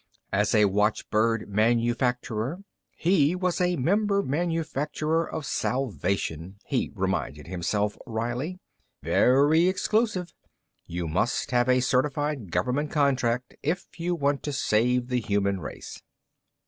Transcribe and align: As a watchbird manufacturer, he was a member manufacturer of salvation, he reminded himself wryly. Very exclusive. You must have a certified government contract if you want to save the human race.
As 0.33 0.55
a 0.55 0.65
watchbird 0.65 1.47
manufacturer, 1.47 2.63
he 2.97 3.35
was 3.35 3.61
a 3.61 3.75
member 3.75 4.23
manufacturer 4.23 5.29
of 5.31 5.45
salvation, 5.45 6.55
he 6.65 6.91
reminded 6.95 7.45
himself 7.45 7.99
wryly. 8.07 8.57
Very 9.03 9.67
exclusive. 9.67 10.33
You 10.87 11.07
must 11.07 11.51
have 11.51 11.69
a 11.69 11.81
certified 11.81 12.49
government 12.51 12.89
contract 12.89 13.55
if 13.61 13.85
you 13.99 14.15
want 14.15 14.41
to 14.41 14.53
save 14.53 15.09
the 15.09 15.19
human 15.21 15.59
race. 15.59 16.01